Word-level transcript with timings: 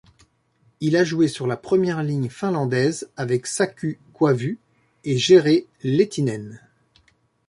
Il 0.79 0.95
a 0.97 1.03
joué 1.03 1.27
sur 1.27 1.45
la 1.45 1.57
première 1.57 2.01
ligne 2.01 2.27
finlandaise 2.29 3.11
avec 3.17 3.45
Saku 3.45 3.97
Koivu 4.13 4.57
et 5.03 5.19
Jere 5.19 5.67
Lehtinen. 5.83 6.59